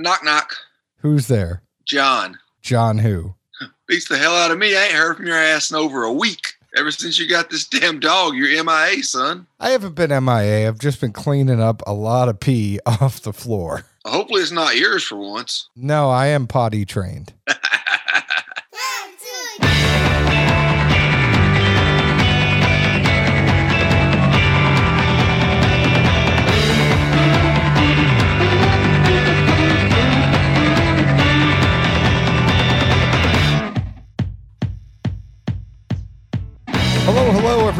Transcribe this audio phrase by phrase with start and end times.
[0.00, 0.54] Knock knock.
[0.98, 1.62] Who's there?
[1.84, 2.38] John.
[2.62, 3.34] John who?
[3.88, 4.76] Beats the hell out of me.
[4.76, 6.54] I ain't heard from your ass in over a week.
[6.76, 9.48] Ever since you got this damn dog, you're MIA, son.
[9.58, 10.68] I haven't been MIA.
[10.68, 13.86] I've just been cleaning up a lot of pee off the floor.
[14.04, 15.68] Hopefully it's not yours for once.
[15.74, 17.32] No, I am potty trained.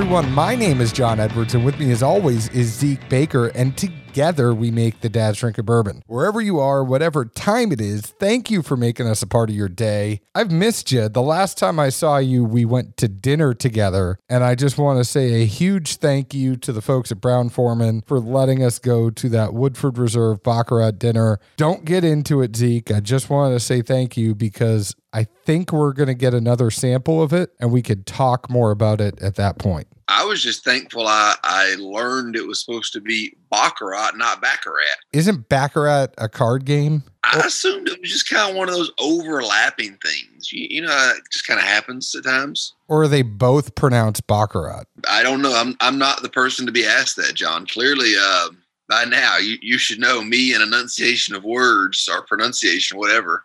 [0.08, 0.32] everyone.
[0.32, 3.48] My name is John Edwards, and with me, as always, is Zeke Baker.
[3.48, 6.02] And together, we make the Dad's Drinking Bourbon.
[6.06, 9.54] Wherever you are, whatever time it is, thank you for making us a part of
[9.54, 10.22] your day.
[10.34, 11.10] I've missed you.
[11.10, 14.98] The last time I saw you, we went to dinner together, and I just want
[14.98, 19.10] to say a huge thank you to the folks at Brown-Forman for letting us go
[19.10, 21.38] to that Woodford Reserve Baccarat dinner.
[21.58, 22.90] Don't get into it, Zeke.
[22.92, 26.70] I just want to say thank you because I think we're going to get another
[26.70, 29.86] sample of it and we could talk more about it at that point.
[30.08, 34.96] I was just thankful I, I learned it was supposed to be Baccarat, not Baccarat.
[35.12, 37.02] Isn't Baccarat a card game?
[37.24, 40.50] I assumed it was just kind of one of those overlapping things.
[40.50, 42.72] You, you know, it just kind of happens at times.
[42.88, 44.84] Or are they both pronounced Baccarat?
[45.08, 45.54] I don't know.
[45.54, 47.66] I'm, I'm not the person to be asked that, John.
[47.66, 48.48] Clearly, uh,
[48.88, 53.44] by now, you, you should know me and enunciation of words or pronunciation, whatever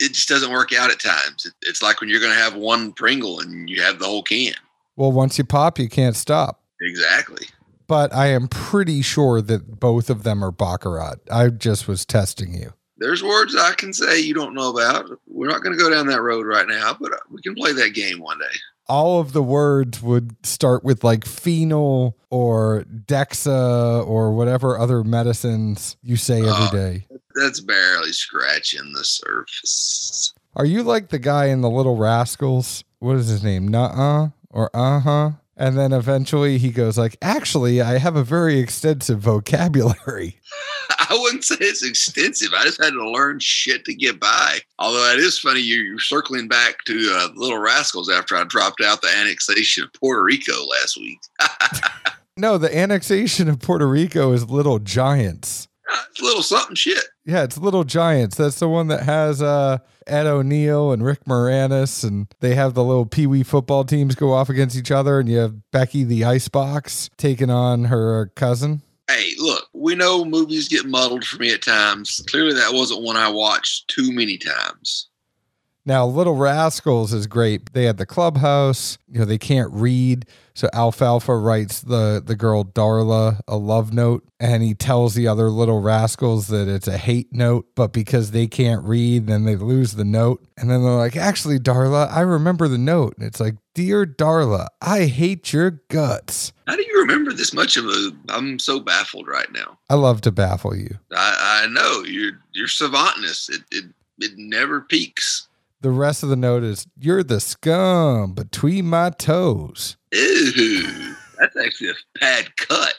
[0.00, 1.44] it just doesn't work out at times.
[1.44, 4.22] It, it's like when you're going to have one Pringle and you have the whole
[4.22, 4.54] can.
[4.98, 6.60] Well, once you pop, you can't stop.
[6.80, 7.46] Exactly.
[7.86, 11.20] But I am pretty sure that both of them are Baccarat.
[11.30, 12.72] I just was testing you.
[12.96, 15.08] There's words I can say you don't know about.
[15.28, 17.72] We're not going to go down that road right now, but uh, we can play
[17.74, 18.56] that game one day.
[18.88, 25.96] All of the words would start with like phenol or dexa or whatever other medicines
[26.02, 27.06] you say every Uh, day.
[27.36, 30.34] That's barely scratching the surface.
[30.56, 32.82] Are you like the guy in the Little Rascals?
[32.98, 33.68] What is his name?
[33.68, 35.30] Nuh-uh or uh-huh?
[35.60, 40.38] And then eventually he goes like, "Actually, I have a very extensive vocabulary."
[40.90, 42.50] I wouldn't say it's extensive.
[42.54, 44.58] I just had to learn shit to get by.
[44.78, 48.80] Although it is funny, you- you're circling back to uh, Little Rascals after I dropped
[48.82, 51.18] out the annexation of Puerto Rico last week.
[52.40, 55.66] No, the annexation of Puerto Rico is Little Giants.
[56.08, 57.02] it's little something shit.
[57.28, 58.38] Yeah, it's Little Giants.
[58.38, 62.82] That's the one that has uh, Ed O'Neill and Rick Moranis, and they have the
[62.82, 66.24] little Pee Wee football teams go off against each other, and you have Becky the
[66.24, 68.80] Icebox taking on her cousin.
[69.10, 72.24] Hey, look, we know movies get muddled for me at times.
[72.30, 75.10] Clearly, that wasn't one I watched too many times.
[75.88, 77.72] Now, Little Rascals is great.
[77.72, 78.98] They had the clubhouse.
[79.10, 80.26] You know, they can't read.
[80.52, 85.48] So Alfalfa writes the, the girl Darla a love note and he tells the other
[85.48, 89.94] little rascals that it's a hate note, but because they can't read, then they lose
[89.94, 90.44] the note.
[90.58, 93.14] And then they're like, actually, Darla, I remember the note.
[93.16, 96.52] And it's like, Dear Darla, I hate your guts.
[96.66, 98.10] How do you remember this much of a?
[98.28, 99.78] I'm so baffled right now.
[99.88, 100.98] I love to baffle you.
[101.16, 103.48] I, I know you're you're savantness.
[103.48, 103.84] It, it
[104.18, 105.47] it never peaks.
[105.80, 109.96] The rest of the note is, You're the scum between my toes.
[110.14, 112.94] Ooh, that's actually a bad cut.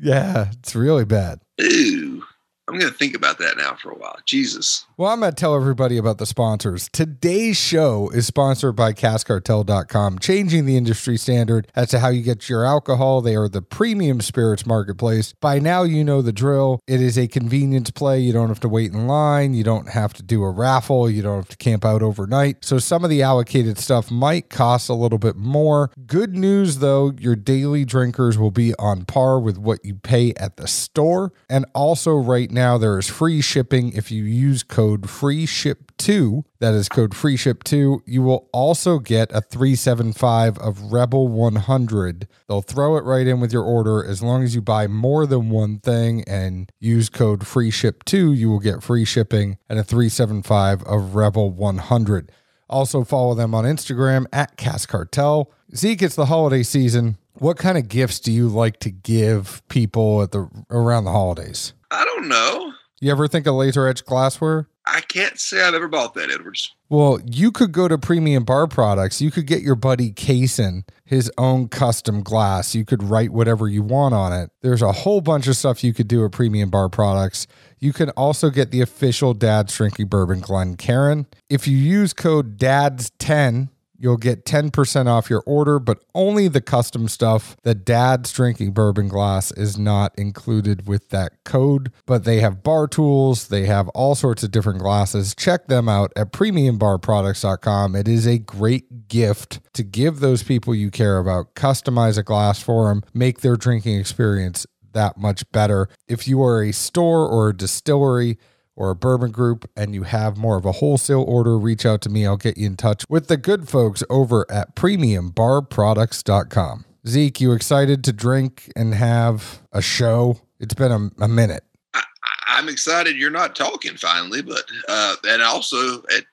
[0.00, 1.40] Yeah, it's really bad.
[1.60, 2.22] Ooh,
[2.68, 4.18] I'm gonna think about that now for a while.
[4.24, 4.86] Jesus.
[4.98, 6.88] Well, I'm going to tell everybody about the sponsors.
[6.90, 12.48] Today's show is sponsored by CaskCartel.com, changing the industry standard as to how you get
[12.48, 13.20] your alcohol.
[13.20, 15.34] They are the premium spirits marketplace.
[15.38, 16.80] By now, you know the drill.
[16.86, 18.20] It is a convenience play.
[18.20, 19.52] You don't have to wait in line.
[19.52, 21.10] You don't have to do a raffle.
[21.10, 22.64] You don't have to camp out overnight.
[22.64, 25.90] So, some of the allocated stuff might cost a little bit more.
[26.06, 30.56] Good news, though, your daily drinkers will be on par with what you pay at
[30.56, 31.34] the store.
[31.50, 36.44] And also, right now, there is free shipping if you use code free ship 2
[36.60, 42.28] that is code free ship 2 you will also get a 375 of rebel 100
[42.48, 44.04] they'll throw it right in with your order.
[44.04, 48.32] As long as you buy more than one thing and use code free ship 2
[48.32, 52.30] you will get free shipping and a 375 of rebel 100
[52.68, 57.16] also follow them on instagram at Cask Cartel zeke it's the holiday season.
[57.34, 61.74] What kind of gifts do you like to give people at the around the holidays?
[61.90, 62.72] I don't know.
[63.00, 64.68] you ever think of laser edge glassware?
[64.86, 66.74] I can't say I've ever bought that, Edwards.
[66.88, 69.20] Well, you could go to Premium Bar Products.
[69.20, 72.74] You could get your buddy Kaysen his own custom glass.
[72.74, 74.50] You could write whatever you want on it.
[74.62, 77.46] There's a whole bunch of stuff you could do at Premium Bar Products.
[77.78, 81.26] You can also get the official Dad's Drinking Bourbon Glencairn.
[81.48, 83.68] If you use code DADS10,
[83.98, 87.56] You'll get 10% off your order, but only the custom stuff.
[87.62, 92.86] The dad's drinking bourbon glass is not included with that code, but they have bar
[92.86, 95.34] tools, they have all sorts of different glasses.
[95.34, 97.96] Check them out at premiumbarproducts.com.
[97.96, 101.54] It is a great gift to give those people you care about.
[101.54, 105.88] Customize a glass for them, make their drinking experience that much better.
[106.08, 108.38] If you are a store or a distillery,
[108.76, 112.10] or a bourbon group and you have more of a wholesale order, reach out to
[112.10, 112.24] me.
[112.26, 116.84] I'll get you in touch with the good folks over at premiumbarproducts.com.
[117.08, 120.40] Zeke, you excited to drink and have a show?
[120.60, 121.64] It's been a, a minute.
[121.94, 122.02] I,
[122.48, 126.24] I'm excited you're not talking finally, but uh, and also at,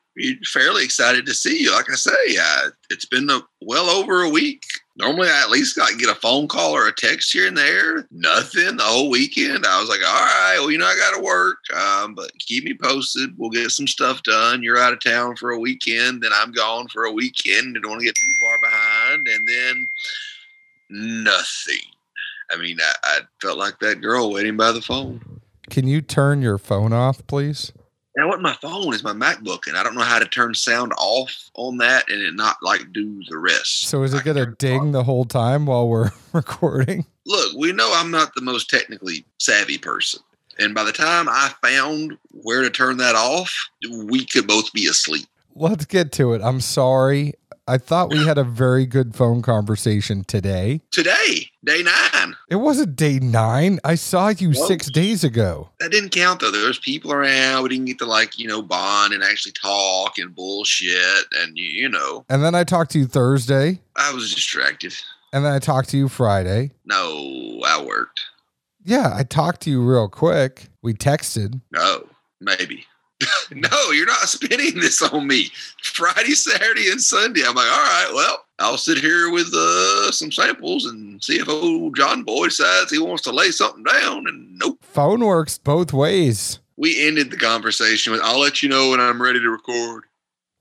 [0.46, 1.74] fairly excited to see you.
[1.74, 4.64] Like I say, uh, it's been a, well over a week
[4.96, 8.08] Normally, I at least got get a phone call or a text here and there.
[8.12, 9.66] Nothing the whole weekend.
[9.66, 12.64] I was like, all right, well, you know, I got to work, um, but keep
[12.64, 13.32] me posted.
[13.38, 14.62] We'll get some stuff done.
[14.62, 17.74] You're out of town for a weekend, then I'm gone for a weekend.
[17.74, 19.88] Don't want to get too far behind, and then
[21.24, 21.78] nothing.
[22.52, 25.42] I mean, I, I felt like that girl waiting by the phone.
[25.72, 27.72] Can you turn your phone off, please?
[28.16, 30.94] Now, what my phone is my MacBook, and I don't know how to turn sound
[30.98, 33.88] off on that and it not like do the rest.
[33.88, 37.06] So is it going to ding the whole time while we're recording?
[37.26, 40.22] Look, we know I'm not the most technically savvy person.
[40.60, 43.52] And by the time I found where to turn that off,
[44.06, 45.26] we could both be asleep.
[45.56, 46.42] Let's get to it.
[46.44, 47.34] I'm sorry.
[47.66, 50.82] I thought we had a very good phone conversation today.
[50.92, 52.36] Today, day nine.
[52.50, 53.80] It wasn't day nine.
[53.86, 55.70] I saw you well, six days ago.
[55.80, 56.52] That didn't count though.
[56.52, 57.64] There was people around.
[57.64, 61.66] We didn't get to like you know bond and actually talk and bullshit and you,
[61.66, 62.26] you know.
[62.28, 63.80] And then I talked to you Thursday.
[63.96, 64.94] I was distracted.
[65.32, 66.72] And then I talked to you Friday.
[66.86, 68.22] No, I worked.
[68.84, 70.68] Yeah, I talked to you real quick.
[70.82, 71.62] We texted.
[71.72, 72.08] No,
[72.42, 72.86] maybe.
[73.52, 75.50] no, you're not spinning this on me.
[75.82, 77.42] Friday, Saturday, and Sunday.
[77.46, 81.50] I'm like, all right, well, I'll sit here with uh, some samples and see if
[81.50, 84.28] old John Boy decides he wants to lay something down.
[84.28, 84.80] And nope.
[84.82, 86.60] Phone works both ways.
[86.76, 90.06] We ended the conversation with, I'll let you know when I'm ready to record.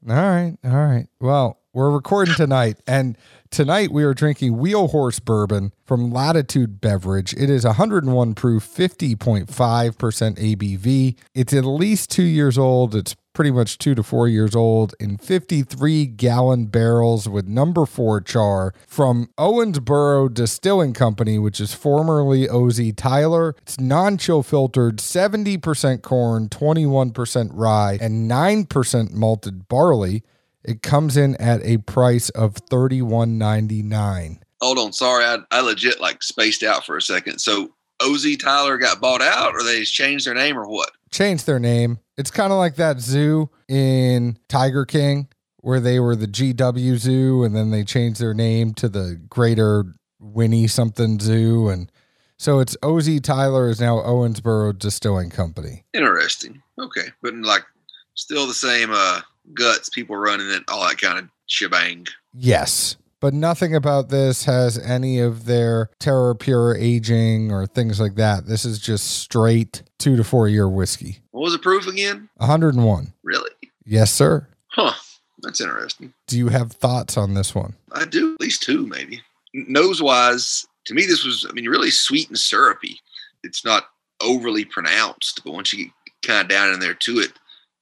[0.08, 0.56] All right.
[0.64, 1.06] All right.
[1.20, 2.78] Well, we're recording tonight.
[2.86, 3.16] And
[3.52, 7.34] Tonight we are drinking Wheel Horse Bourbon from Latitude Beverage.
[7.34, 11.18] It is 101 proof, 50.5% ABV.
[11.34, 12.94] It's at least two years old.
[12.94, 18.22] It's pretty much two to four years old in 53 gallon barrels with number four
[18.22, 23.54] char from Owensboro Distilling Company, which is formerly OZ Tyler.
[23.60, 30.22] It's non chill filtered, 70% corn, 21% rye, and 9% malted barley.
[30.64, 34.40] It comes in at a price of thirty one ninety nine.
[34.60, 37.40] Hold on, sorry, I, I legit like spaced out for a second.
[37.40, 40.90] So OZ Tyler got bought out, or they just changed their name, or what?
[41.10, 41.98] Changed their name.
[42.16, 45.28] It's kind of like that zoo in Tiger King,
[45.58, 49.84] where they were the GW Zoo, and then they changed their name to the Greater
[50.20, 51.90] Winnie something Zoo, and
[52.42, 55.84] so it's OZ Tyler is now Owensboro Distilling Company.
[55.92, 56.62] Interesting.
[56.78, 57.64] Okay, but like
[58.14, 59.20] still the same uh
[59.54, 62.06] guts, people running it, all that kind of shebang.
[62.34, 62.96] Yes.
[63.20, 68.46] But nothing about this has any of their TerraPURE aging or things like that.
[68.46, 71.20] This is just straight two to four year whiskey.
[71.30, 72.28] What was the proof again?
[72.38, 73.12] 101.
[73.22, 73.50] Really?
[73.84, 74.48] Yes, sir.
[74.68, 74.94] Huh.
[75.42, 76.12] That's interesting.
[76.26, 77.74] Do you have thoughts on this one?
[77.92, 79.20] I do, at least two, maybe.
[79.54, 82.98] Nose wise, to me, this was, I mean, really sweet and syrupy.
[83.42, 83.84] It's not
[84.22, 85.92] overly pronounced, but once you get
[86.22, 87.32] kind of down in there to it,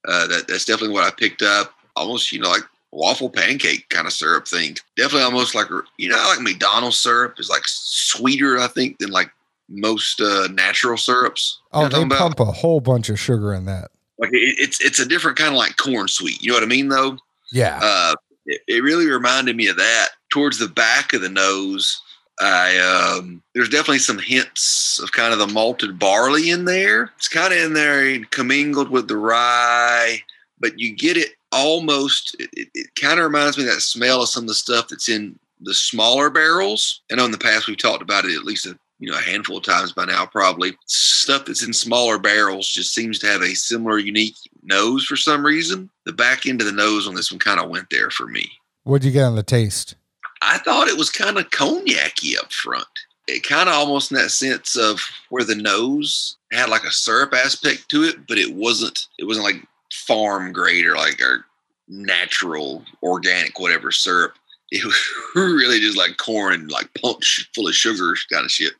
[0.07, 1.73] uh, that that's definitely what I picked up.
[1.95, 4.75] Almost, you know, like waffle pancake kind of syrup thing.
[4.95, 5.67] Definitely almost like
[5.97, 9.31] you know, like McDonald's syrup is like sweeter, I think, than like
[9.69, 11.59] most uh, natural syrups.
[11.71, 13.91] Oh, they pump a whole bunch of sugar in that.
[14.17, 16.41] Like it, it's it's a different kind of like corn sweet.
[16.41, 17.17] You know what I mean, though?
[17.51, 17.79] Yeah.
[17.81, 18.15] Uh,
[18.45, 20.09] it, it really reminded me of that.
[20.29, 22.01] Towards the back of the nose,
[22.41, 27.11] I um, there's definitely some hints of kind of the malted barley in there.
[27.17, 30.21] It's kind of in there commingled with the rye,
[30.59, 32.35] but you get it almost.
[32.39, 35.07] It, it, kind of reminds me of that smell of some of the stuff that's
[35.07, 37.01] in the smaller barrels.
[37.11, 39.21] I know in the past we've talked about it at least a you know a
[39.21, 40.25] handful of times by now.
[40.25, 45.15] Probably stuff that's in smaller barrels just seems to have a similar unique nose for
[45.15, 45.91] some reason.
[46.05, 48.49] The back end of the nose on this one kind of went there for me.
[48.83, 49.95] What'd you get on the taste?
[50.41, 52.87] I thought it was kind of cognac-y up front.
[53.27, 57.33] It kind of almost in that sense of where the nose had like a syrup
[57.33, 59.07] aspect to it, but it wasn't.
[59.19, 61.45] It wasn't like farm grade or like our
[61.87, 64.33] natural organic whatever syrup.
[64.71, 64.97] It was
[65.35, 68.73] really just like corn like punch full of sugar kind of shit.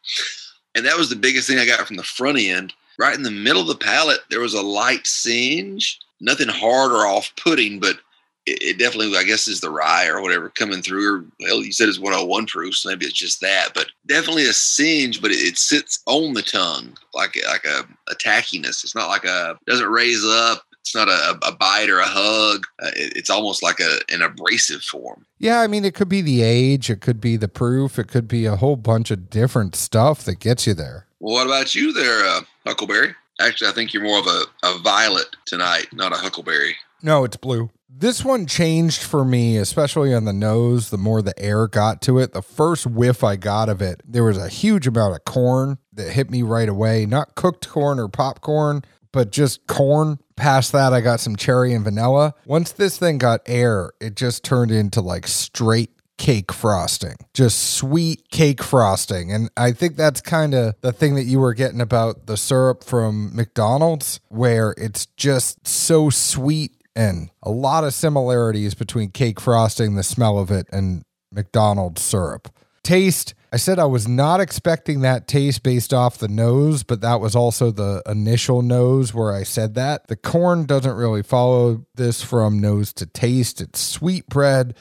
[0.73, 2.73] And that was the biggest thing I got from the front end.
[2.97, 7.07] Right in the middle of the palate, there was a light singe, nothing hard or
[7.07, 7.97] off-putting, but
[8.45, 11.15] it, it, definitely, I guess, is the rye or whatever coming through.
[11.15, 13.69] Or well, you said it's 101 proof, so maybe it's just that.
[13.73, 18.15] But definitely a singe, but it, it sits on the tongue like like a, a
[18.15, 18.83] tackiness.
[18.83, 20.63] It's not like a doesn't raise up.
[20.79, 22.65] It's not a, a bite or a hug.
[22.81, 25.25] Uh, it, it's almost like a an abrasive form.
[25.37, 28.27] Yeah, I mean, it could be the age, it could be the proof, it could
[28.27, 31.05] be a whole bunch of different stuff that gets you there.
[31.19, 33.15] Well, what about you there, uh, Huckleberry?
[33.39, 36.75] Actually, I think you're more of a, a violet tonight, not a huckleberry.
[37.01, 37.71] No, it's blue.
[37.93, 40.91] This one changed for me, especially on the nose.
[40.91, 44.23] The more the air got to it, the first whiff I got of it, there
[44.23, 47.05] was a huge amount of corn that hit me right away.
[47.05, 50.19] Not cooked corn or popcorn, but just corn.
[50.37, 52.33] Past that, I got some cherry and vanilla.
[52.45, 58.29] Once this thing got air, it just turned into like straight cake frosting, just sweet
[58.29, 59.33] cake frosting.
[59.33, 62.85] And I think that's kind of the thing that you were getting about the syrup
[62.85, 69.95] from McDonald's, where it's just so sweet and a lot of similarities between cake frosting,
[69.95, 72.49] the smell of it, and McDonald's syrup.
[72.83, 77.19] Taste, I said I was not expecting that taste based off the nose, but that
[77.19, 80.07] was also the initial nose where I said that.
[80.07, 83.61] The corn doesn't really follow this from nose to taste.
[83.61, 84.75] It's sweet bread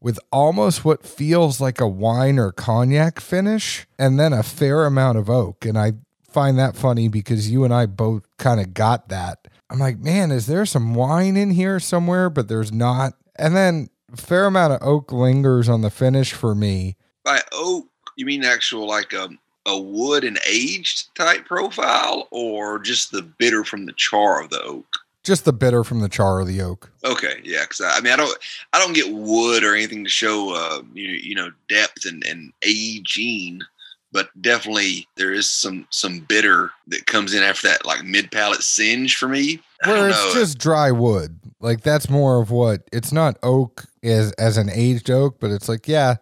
[0.00, 5.18] with almost what feels like a wine or cognac finish, and then a fair amount
[5.18, 5.64] of oak.
[5.64, 5.92] And I
[6.30, 9.48] find that funny because you and I both kind of got that.
[9.70, 12.28] I'm like, man, is there some wine in here somewhere?
[12.28, 13.14] But there's not.
[13.36, 16.96] And then a fair amount of oak lingers on the finish for me.
[17.24, 17.86] By oak,
[18.16, 19.28] you mean actual like a,
[19.66, 24.60] a wood and aged type profile or just the bitter from the char of the
[24.60, 24.86] oak?
[25.22, 26.90] Just the bitter from the char of the oak.
[27.04, 28.38] Okay, yeah, because I, I, mean, I don't,
[28.72, 32.52] I don't get wood or anything to show, uh, you, you know, depth and, and
[32.62, 33.60] aging
[34.12, 38.62] but definitely there is some some bitter that comes in after that like mid palate
[38.62, 39.60] singe for me.
[39.84, 41.38] Where it's just dry wood.
[41.60, 45.68] Like that's more of what it's not oak as as an aged oak, but it's
[45.68, 46.16] like, yeah,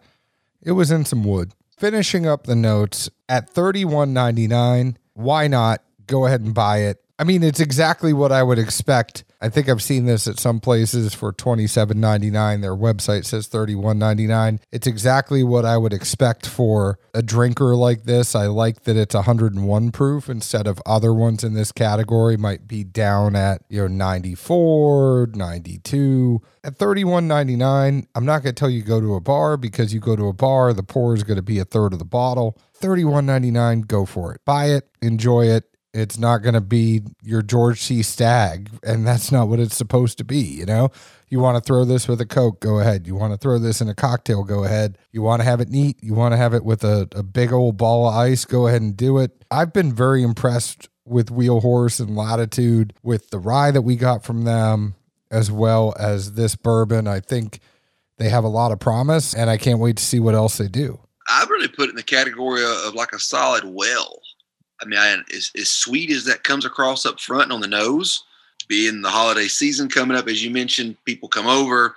[0.61, 1.53] it was in some wood.
[1.77, 4.97] Finishing up the notes at thirty one ninety nine.
[5.13, 7.03] Why not go ahead and buy it?
[7.17, 9.25] I mean, it's exactly what I would expect.
[9.41, 12.59] I think I've seen this at some places for twenty seven ninety nine.
[12.59, 14.59] Their website says thirty one ninety nine.
[14.71, 18.35] It's exactly what I would expect for a drinker like this.
[18.35, 22.83] I like that it's 101 proof instead of other ones in this category might be
[22.83, 26.41] down at you know 94, 92.
[26.61, 30.17] At 31.99, I'm not going to tell you go to a bar because you go
[30.17, 32.57] to a bar, the pour is going to be a third of the bottle.
[32.81, 34.41] 31.99, go for it.
[34.43, 35.69] Buy it, enjoy it
[35.99, 38.01] it's not going to be your George C.
[38.03, 40.39] Stagg, and that's not what it's supposed to be.
[40.39, 40.89] You know,
[41.29, 43.07] you want to throw this with a Coke, go ahead.
[43.07, 44.97] You want to throw this in a cocktail, go ahead.
[45.11, 47.51] You want to have it neat, you want to have it with a, a big
[47.51, 49.45] old ball of ice, go ahead and do it.
[49.51, 54.23] I've been very impressed with Wheel Horse and Latitude with the rye that we got
[54.23, 54.95] from them,
[55.31, 57.07] as well as this bourbon.
[57.07, 57.59] I think
[58.17, 60.67] they have a lot of promise, and I can't wait to see what else they
[60.67, 60.99] do.
[61.27, 64.19] I really put it in the category of like a solid well
[64.81, 68.23] I mean, as, as sweet as that comes across up front on the nose,
[68.67, 71.95] being the holiday season coming up, as you mentioned, people come over,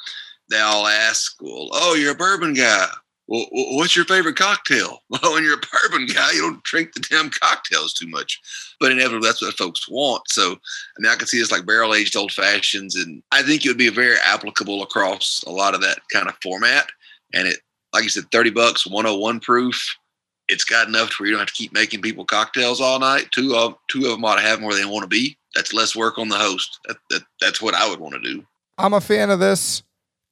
[0.50, 2.88] they all ask, well, oh, you're a bourbon guy.
[3.28, 4.98] Well, what's your favorite cocktail?
[5.08, 8.40] Well, oh, when you're a bourbon guy, you don't drink the damn cocktails too much.
[8.80, 10.28] But inevitably, that's what folks want.
[10.28, 13.64] So, I mean, I can see this like barrel aged old fashions, and I think
[13.64, 16.90] it would be very applicable across a lot of that kind of format.
[17.32, 17.58] And it,
[17.94, 19.96] like you said, 30 bucks, 101 proof
[20.52, 23.28] it's got enough to where you don't have to keep making people cocktails all night.
[23.32, 25.36] Two of two of them ought to have them where they want to be.
[25.54, 26.78] That's less work on the host.
[26.86, 28.46] That, that that's what I would want to do.
[28.78, 29.82] I'm a fan of this.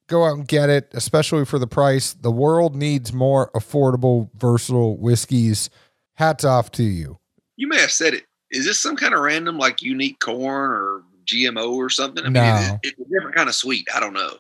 [0.07, 2.13] Go out and get it, especially for the price.
[2.13, 5.71] The world needs more affordable, versatile whiskeys.
[6.15, 7.19] Hats off to you.
[7.57, 8.25] You may have said it.
[8.51, 12.25] Is this some kind of random, like unique corn or GMO or something?
[12.25, 12.43] I no.
[12.43, 13.87] mean, it's a different kind of sweet.
[13.95, 14.33] I don't know.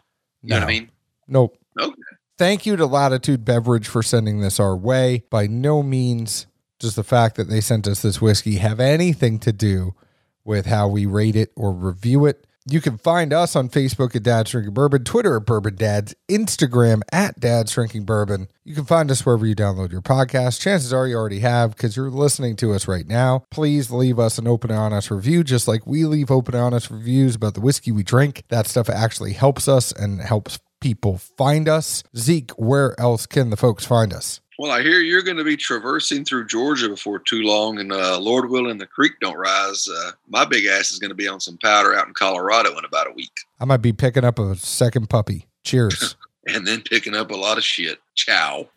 [0.42, 0.56] You no.
[0.56, 0.90] know what I mean?
[1.28, 1.56] Nope.
[1.80, 1.94] Okay.
[2.40, 5.24] Thank you to Latitude Beverage for sending this our way.
[5.28, 6.46] By no means
[6.78, 9.94] does the fact that they sent us this whiskey have anything to do
[10.42, 12.46] with how we rate it or review it.
[12.66, 17.02] You can find us on Facebook at Dad's Drinking Bourbon, Twitter at Bourbon Dads, Instagram
[17.12, 18.48] at Dad's Drinking Bourbon.
[18.64, 20.62] You can find us wherever you download your podcast.
[20.62, 23.44] Chances are you already have because you're listening to us right now.
[23.50, 26.90] Please leave us an open and honest review, just like we leave open and honest
[26.90, 28.44] reviews about the whiskey we drink.
[28.48, 32.02] That stuff actually helps us and helps people find us.
[32.16, 34.40] Zeke, where else can the folks find us?
[34.58, 38.18] Well, I hear you're going to be traversing through Georgia before too long, and uh,
[38.18, 39.88] Lord willing, the creek don't rise.
[39.88, 42.84] Uh, my big ass is going to be on some powder out in Colorado in
[42.84, 43.32] about a week.
[43.58, 45.46] I might be picking up a second puppy.
[45.64, 46.16] Cheers.
[46.46, 48.00] and then picking up a lot of shit.
[48.14, 48.68] Ciao.